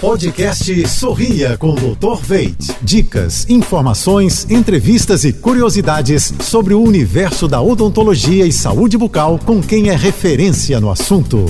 Podcast 0.00 0.88
Sorria 0.88 1.58
com 1.58 1.72
o 1.72 1.94
Dr. 1.94 2.22
Veit. 2.22 2.74
Dicas, 2.80 3.46
informações, 3.50 4.50
entrevistas 4.50 5.24
e 5.24 5.32
curiosidades 5.32 6.32
sobre 6.40 6.72
o 6.72 6.80
universo 6.80 7.46
da 7.46 7.60
odontologia 7.60 8.46
e 8.46 8.52
saúde 8.52 8.96
bucal 8.96 9.38
com 9.44 9.60
quem 9.60 9.90
é 9.90 9.94
referência 9.94 10.80
no 10.80 10.90
assunto. 10.90 11.44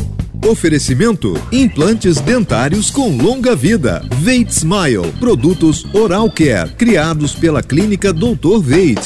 Oferecimento: 0.44 1.32
implantes 1.52 2.18
dentários 2.18 2.90
com 2.90 3.16
longa 3.16 3.54
vida. 3.54 4.04
Veit 4.16 4.50
Smile, 4.50 5.12
produtos 5.20 5.86
Oral 5.94 6.28
Care, 6.28 6.72
criados 6.72 7.36
pela 7.36 7.62
clínica 7.62 8.12
Dr. 8.12 8.58
Veit. 8.60 9.00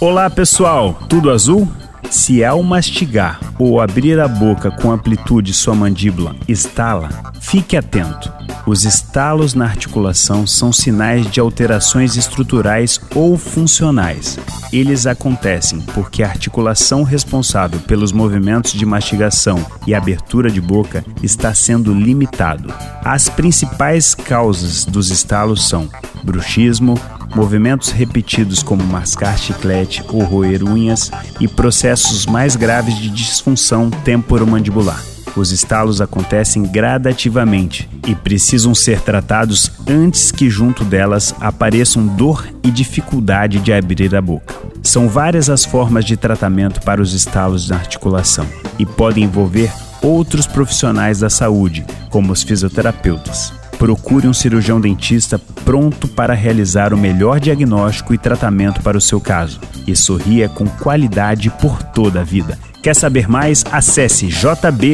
Olá, 0.00 0.30
pessoal. 0.30 0.98
Tudo 1.10 1.30
azul? 1.30 1.68
Se 2.10 2.42
ao 2.42 2.62
mastigar 2.62 3.38
ou 3.58 3.82
abrir 3.82 4.18
a 4.18 4.26
boca 4.26 4.70
com 4.70 4.92
amplitude 4.92 5.52
sua 5.52 5.74
mandíbula 5.74 6.34
estala, 6.48 7.10
fique 7.38 7.76
atento. 7.76 8.45
Os 8.66 8.84
estalos 8.84 9.54
na 9.54 9.64
articulação 9.64 10.44
são 10.44 10.72
sinais 10.72 11.30
de 11.30 11.38
alterações 11.38 12.16
estruturais 12.16 13.00
ou 13.14 13.38
funcionais. 13.38 14.36
Eles 14.72 15.06
acontecem 15.06 15.80
porque 15.94 16.24
a 16.24 16.28
articulação 16.28 17.04
responsável 17.04 17.78
pelos 17.78 18.10
movimentos 18.10 18.72
de 18.72 18.84
mastigação 18.84 19.64
e 19.86 19.94
abertura 19.94 20.50
de 20.50 20.60
boca 20.60 21.04
está 21.22 21.54
sendo 21.54 21.94
limitado. 21.94 22.74
As 23.04 23.28
principais 23.28 24.16
causas 24.16 24.84
dos 24.84 25.10
estalos 25.10 25.68
são 25.68 25.88
bruxismo, 26.24 27.00
movimentos 27.36 27.90
repetidos 27.90 28.64
como 28.64 28.82
mascar 28.82 29.38
chiclete 29.38 30.02
ou 30.08 30.24
roer 30.24 30.64
unhas 30.64 31.12
e 31.38 31.46
processos 31.46 32.26
mais 32.26 32.56
graves 32.56 32.98
de 32.98 33.10
disfunção 33.10 33.90
temporomandibular. 33.90 35.15
Os 35.36 35.52
estalos 35.52 36.00
acontecem 36.00 36.62
gradativamente 36.62 37.88
e 38.06 38.14
precisam 38.14 38.74
ser 38.74 39.00
tratados 39.02 39.70
antes 39.86 40.32
que 40.32 40.48
junto 40.48 40.82
delas 40.82 41.34
apareçam 41.38 42.06
dor 42.06 42.48
e 42.62 42.70
dificuldade 42.70 43.60
de 43.60 43.72
abrir 43.72 44.16
a 44.16 44.22
boca. 44.22 44.54
São 44.82 45.08
várias 45.08 45.50
as 45.50 45.64
formas 45.64 46.04
de 46.04 46.16
tratamento 46.16 46.80
para 46.80 47.02
os 47.02 47.12
estalos 47.12 47.68
na 47.68 47.76
articulação 47.76 48.46
e 48.78 48.86
podem 48.86 49.24
envolver 49.24 49.70
outros 50.00 50.46
profissionais 50.46 51.20
da 51.20 51.28
saúde, 51.28 51.84
como 52.08 52.32
os 52.32 52.42
fisioterapeutas. 52.42 53.52
Procure 53.78 54.26
um 54.26 54.32
cirurgião 54.32 54.80
dentista 54.80 55.38
pronto 55.64 56.08
para 56.08 56.34
realizar 56.34 56.94
o 56.94 56.98
melhor 56.98 57.38
diagnóstico 57.40 58.14
e 58.14 58.18
tratamento 58.18 58.82
para 58.82 58.96
o 58.96 59.00
seu 59.00 59.20
caso. 59.20 59.60
E 59.86 59.94
sorria 59.94 60.48
com 60.48 60.66
qualidade 60.66 61.50
por 61.50 61.82
toda 61.82 62.20
a 62.20 62.24
vida. 62.24 62.58
Quer 62.82 62.94
saber 62.94 63.28
mais? 63.28 63.64
Acesse 63.70 64.26
jb.fm. 64.26 64.88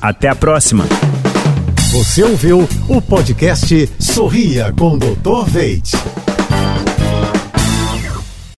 Até 0.00 0.28
a 0.28 0.34
próxima! 0.34 0.84
Você 1.92 2.22
ouviu 2.22 2.66
o 2.88 3.02
podcast 3.02 3.90
Sorria 3.98 4.72
com 4.72 4.96
Dr. 4.96 5.44
Veit. 5.46 6.21